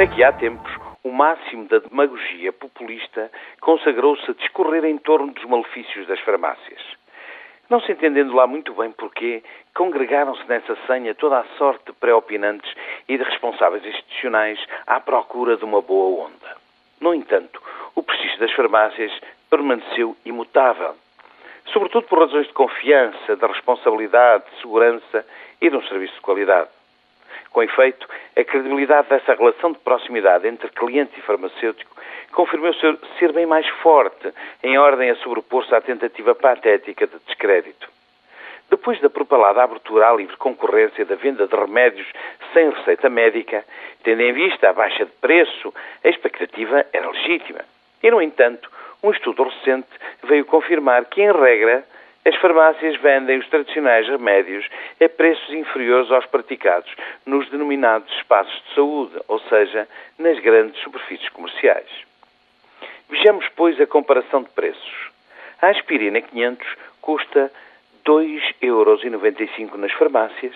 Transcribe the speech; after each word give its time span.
Aqui 0.00 0.24
há 0.24 0.32
tempos, 0.32 0.72
o 1.04 1.12
máximo 1.12 1.68
da 1.68 1.78
demagogia 1.78 2.54
populista 2.54 3.30
consagrou-se 3.60 4.30
a 4.30 4.32
discorrer 4.32 4.82
em 4.86 4.96
torno 4.96 5.30
dos 5.30 5.44
malefícios 5.44 6.06
das 6.06 6.18
farmácias. 6.20 6.80
Não 7.68 7.82
se 7.82 7.92
entendendo 7.92 8.34
lá 8.34 8.46
muito 8.46 8.72
bem 8.72 8.90
porquê, 8.92 9.42
congregaram-se 9.74 10.42
nessa 10.48 10.74
senha 10.86 11.14
toda 11.14 11.40
a 11.40 11.44
sorte 11.58 11.84
de 11.84 11.92
pré-opinantes 11.92 12.74
e 13.06 13.18
de 13.18 13.22
responsáveis 13.22 13.84
institucionais 13.84 14.58
à 14.86 14.98
procura 15.00 15.58
de 15.58 15.66
uma 15.66 15.82
boa 15.82 16.24
onda. 16.24 16.56
No 16.98 17.12
entanto, 17.12 17.62
o 17.94 18.02
prestígio 18.02 18.40
das 18.40 18.52
farmácias 18.52 19.12
permaneceu 19.50 20.16
imutável, 20.24 20.94
sobretudo 21.74 22.06
por 22.06 22.20
razões 22.20 22.46
de 22.46 22.54
confiança, 22.54 23.36
de 23.36 23.46
responsabilidade, 23.46 24.44
de 24.50 24.62
segurança 24.62 25.26
e 25.60 25.68
de 25.68 25.76
um 25.76 25.82
serviço 25.82 26.14
de 26.14 26.22
qualidade. 26.22 26.79
Com 27.50 27.62
efeito, 27.62 28.06
a 28.36 28.44
credibilidade 28.44 29.08
dessa 29.08 29.34
relação 29.34 29.72
de 29.72 29.78
proximidade 29.78 30.46
entre 30.46 30.68
cliente 30.70 31.18
e 31.18 31.22
farmacêutico 31.22 31.90
confirmou 32.32 32.72
ser, 32.74 32.96
ser 33.18 33.32
bem 33.32 33.46
mais 33.46 33.66
forte, 33.82 34.32
em 34.62 34.78
ordem 34.78 35.10
a 35.10 35.16
sobrepor-se 35.16 35.74
à 35.74 35.80
tentativa 35.80 36.34
patética 36.34 37.06
de 37.06 37.18
descrédito. 37.26 37.88
Depois 38.70 39.00
da 39.00 39.10
propalada 39.10 39.64
abertura 39.64 40.08
à 40.08 40.14
livre 40.14 40.36
concorrência 40.36 41.04
da 41.04 41.16
venda 41.16 41.46
de 41.46 41.56
remédios 41.56 42.06
sem 42.52 42.70
receita 42.70 43.10
médica, 43.10 43.64
tendo 44.04 44.22
em 44.22 44.32
vista 44.32 44.70
a 44.70 44.72
baixa 44.72 45.04
de 45.04 45.10
preço, 45.20 45.74
a 46.04 46.08
expectativa 46.08 46.86
era 46.92 47.10
legítima. 47.10 47.60
E, 48.00 48.10
no 48.10 48.22
entanto, 48.22 48.70
um 49.02 49.10
estudo 49.10 49.42
recente 49.42 49.88
veio 50.22 50.44
confirmar 50.44 51.04
que, 51.06 51.20
em 51.20 51.32
regra, 51.32 51.84
as 52.24 52.36
farmácias 52.36 52.96
vendem 53.00 53.38
os 53.38 53.48
tradicionais 53.48 54.06
remédios 54.06 54.68
a 55.02 55.08
preços 55.08 55.54
inferiores 55.54 56.10
aos 56.10 56.26
praticados 56.26 56.94
nos 57.24 57.48
denominados 57.48 58.12
espaços 58.16 58.62
de 58.68 58.74
saúde, 58.74 59.18
ou 59.26 59.38
seja, 59.40 59.88
nas 60.18 60.38
grandes 60.40 60.80
superfícies 60.82 61.28
comerciais. 61.30 61.88
Vejamos, 63.08 63.46
pois, 63.56 63.80
a 63.80 63.86
comparação 63.86 64.42
de 64.42 64.50
preços. 64.50 65.10
A 65.62 65.68
aspirina 65.68 66.20
500 66.20 66.66
custa 67.00 67.50
2,95 68.04 68.50
euros 68.60 69.02
nas 69.78 69.92
farmácias, 69.92 70.54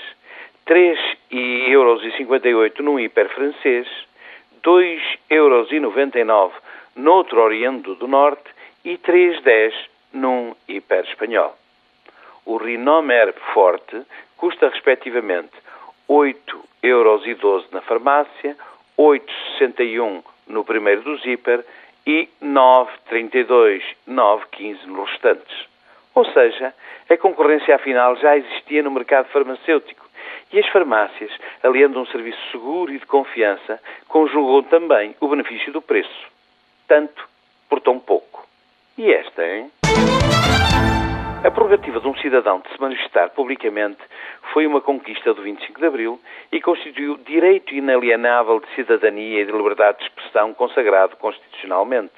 3,58 0.66 2.46
euros 2.46 2.74
num 2.80 2.98
hiper 2.98 3.28
francês, 3.30 3.88
2,99 4.62 5.10
euros 5.30 6.52
noutro 6.96 7.40
Oriente 7.40 7.94
do 7.94 8.06
Norte 8.06 8.50
e 8.84 8.96
3,10 8.96 9.72
num 10.14 10.54
hiper 10.66 11.04
espanhol. 11.04 11.54
O 12.46 12.56
Rinomer 12.56 13.34
Forte 13.52 14.02
custa 14.36 14.68
respectivamente 14.68 15.52
8,12 16.08 16.64
euros 16.82 17.70
na 17.70 17.80
farmácia, 17.82 18.56
8,61 18.98 20.22
no 20.46 20.64
primeiro 20.64 21.02
do 21.02 21.28
hiper 21.28 21.64
e 22.06 22.28
9,32, 22.42 23.82
9,15 24.08 24.86
nos 24.86 25.10
restantes. 25.10 25.66
Ou 26.14 26.24
seja, 26.26 26.72
a 27.10 27.16
concorrência 27.16 27.74
afinal 27.74 28.16
já 28.16 28.36
existia 28.36 28.82
no 28.82 28.90
mercado 28.90 29.28
farmacêutico 29.30 30.04
e 30.52 30.58
as 30.60 30.68
farmácias, 30.68 31.32
aliando 31.62 32.00
um 32.00 32.06
serviço 32.06 32.38
seguro 32.52 32.92
e 32.92 32.98
de 32.98 33.06
confiança, 33.06 33.80
conjugam 34.06 34.62
também 34.62 35.16
o 35.20 35.26
benefício 35.26 35.72
do 35.72 35.82
preço. 35.82 36.28
Tanto 36.86 37.28
por 37.68 37.80
tão 37.80 37.98
pouco. 37.98 38.46
E 38.96 39.12
esta, 39.12 39.44
hein? 39.44 39.70
A 41.44 41.50
prerrogativa 41.50 42.00
de 42.00 42.08
um 42.08 42.16
cidadão 42.16 42.60
de 42.60 42.72
se 42.72 42.80
manifestar 42.80 43.28
publicamente 43.28 44.00
foi 44.55 44.66
uma 44.66 44.80
conquista 44.80 45.34
do 45.34 45.42
25 45.42 45.78
de 45.78 45.86
Abril 45.86 46.18
e 46.50 46.58
constituiu 46.58 47.18
direito 47.18 47.74
inalienável 47.74 48.60
de 48.60 48.74
cidadania 48.74 49.42
e 49.42 49.44
de 49.44 49.52
liberdade 49.52 49.98
de 49.98 50.04
expressão 50.04 50.54
consagrado 50.54 51.16
constitucionalmente. 51.16 52.14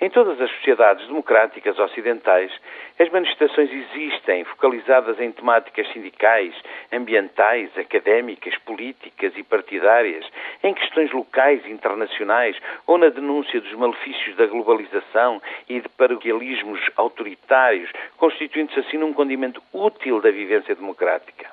Em 0.00 0.08
todas 0.08 0.40
as 0.40 0.50
sociedades 0.50 1.06
democráticas 1.06 1.78
ocidentais, 1.78 2.50
as 2.98 3.10
manifestações 3.10 3.70
existem, 3.70 4.44
focalizadas 4.44 5.20
em 5.20 5.30
temáticas 5.30 5.86
sindicais, 5.92 6.54
ambientais, 6.90 7.70
académicas, 7.76 8.56
políticas 8.64 9.32
e 9.36 9.42
partidárias, 9.42 10.24
em 10.62 10.74
questões 10.74 11.10
locais 11.12 11.64
e 11.66 11.70
internacionais 11.70 12.56
ou 12.86 12.98
na 12.98 13.08
denúncia 13.08 13.60
dos 13.60 13.72
malefícios 13.74 14.36
da 14.36 14.46
globalização 14.46 15.42
e 15.68 15.80
de 15.80 15.88
paroquialismos 15.88 16.80
autoritários, 16.96 17.90
constituindo-se 18.16 18.80
assim 18.80 18.98
num 18.98 19.12
condimento 19.12 19.62
útil 19.72 20.20
da 20.20 20.30
vivência 20.30 20.74
democrática. 20.74 21.50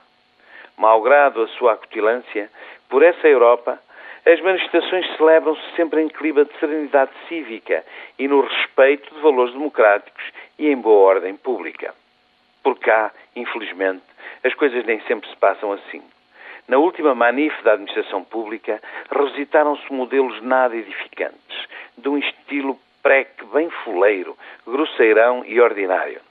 Malgrado 0.77 1.41
a 1.41 1.47
sua 1.49 1.73
acutilância, 1.73 2.49
por 2.87 3.03
essa 3.03 3.27
Europa, 3.27 3.79
as 4.25 4.39
manifestações 4.41 5.05
celebram-se 5.17 5.75
sempre 5.75 6.01
em 6.01 6.07
clima 6.07 6.45
de 6.45 6.57
serenidade 6.59 7.11
cívica 7.27 7.83
e 8.17 8.27
no 8.27 8.41
respeito 8.41 9.13
de 9.13 9.21
valores 9.21 9.53
democráticos 9.53 10.23
e 10.57 10.67
em 10.67 10.75
boa 10.75 11.15
ordem 11.15 11.35
pública. 11.35 11.93
Por 12.61 12.77
cá, 12.77 13.11
infelizmente, 13.35 14.03
as 14.43 14.53
coisas 14.53 14.85
nem 14.85 15.01
sempre 15.01 15.29
se 15.29 15.35
passam 15.37 15.71
assim. 15.71 16.03
Na 16.69 16.77
última 16.77 17.15
manif 17.15 17.51
da 17.63 17.73
administração 17.73 18.23
pública, 18.23 18.79
revisitaram-se 19.09 19.91
modelos 19.91 20.39
nada 20.43 20.75
edificantes, 20.75 21.67
de 21.97 22.07
um 22.07 22.15
estilo 22.15 22.79
preque 23.01 23.43
bem 23.45 23.71
fuleiro, 23.83 24.37
grosseirão 24.67 25.43
e 25.47 25.59
ordinário. 25.59 26.21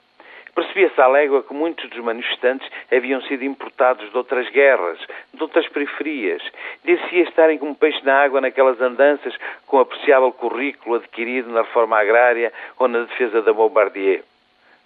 Percebia-se 0.55 1.01
à 1.01 1.07
légua 1.07 1.43
que 1.43 1.53
muitos 1.53 1.89
dos 1.89 1.99
manifestantes 1.99 2.65
haviam 2.89 3.21
sido 3.23 3.43
importados 3.43 4.09
de 4.09 4.17
outras 4.17 4.49
guerras, 4.49 4.97
de 5.33 5.43
outras 5.43 5.67
periferias. 5.67 6.41
Dir-se-ia 6.85 7.23
estarem 7.23 7.57
como 7.57 7.75
peixe 7.75 8.01
na 8.05 8.23
água 8.23 8.39
naquelas 8.39 8.79
andanças 8.79 9.35
com 9.67 9.77
apreciável 9.77 10.31
currículo 10.31 10.95
adquirido 10.95 11.51
na 11.51 11.63
reforma 11.63 11.99
agrária 11.99 12.53
ou 12.77 12.87
na 12.87 13.01
defesa 13.01 13.41
da 13.41 13.51
Bombardier. 13.51 14.23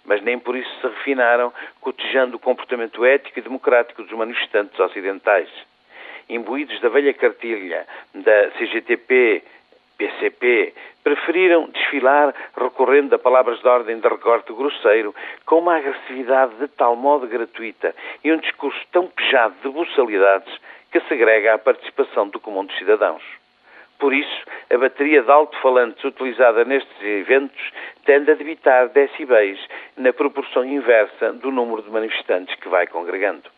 Mas 0.04 0.22
nem 0.22 0.38
por 0.38 0.56
isso 0.56 0.70
se 0.80 0.86
refinaram, 0.86 1.52
cotejando 1.80 2.36
o 2.36 2.40
comportamento 2.40 3.04
ético 3.04 3.38
e 3.38 3.42
democrático 3.42 4.02
dos 4.02 4.12
manifestantes 4.12 4.78
ocidentais. 4.78 5.48
Imbuídos 6.28 6.80
da 6.80 6.88
velha 6.88 7.12
cartilha 7.14 7.86
da 8.14 8.50
CGTP, 8.52 9.42
PCP, 9.96 10.74
preferiram 11.02 11.68
desfilar 11.68 12.34
recorrendo 12.56 13.14
a 13.14 13.18
palavras 13.18 13.60
de 13.60 13.68
ordem 13.68 14.00
de 14.00 14.08
recorte 14.08 14.52
grosseiro, 14.52 15.14
com 15.44 15.58
uma 15.58 15.76
agressividade 15.76 16.54
de 16.56 16.68
tal 16.68 16.96
modo 16.96 17.26
gratuita 17.26 17.94
e 18.24 18.32
um 18.32 18.38
discurso 18.38 18.80
tão 18.90 19.06
pejado 19.08 19.54
de 19.62 19.68
buçalidades 19.68 20.52
que 20.90 21.00
segrega 21.02 21.54
a 21.54 21.58
participação 21.58 22.28
do 22.28 22.40
comum 22.40 22.64
dos 22.64 22.76
cidadãos. 22.78 23.43
Por 23.98 24.12
isso, 24.12 24.44
a 24.72 24.78
bateria 24.78 25.22
de 25.22 25.30
alto-falantes 25.30 26.02
utilizada 26.04 26.64
nestes 26.64 27.02
eventos 27.02 27.72
tende 28.04 28.30
a 28.30 28.34
debitar 28.34 28.88
decibéis 28.88 29.58
na 29.96 30.12
proporção 30.12 30.64
inversa 30.64 31.32
do 31.32 31.50
número 31.50 31.82
de 31.82 31.90
manifestantes 31.90 32.54
que 32.56 32.68
vai 32.68 32.86
congregando. 32.86 33.50